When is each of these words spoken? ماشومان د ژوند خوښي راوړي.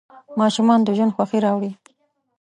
ماشومان 0.39 0.79
د 0.83 0.87
ژوند 0.97 1.15
خوښي 1.15 1.39
راوړي. 1.45 1.71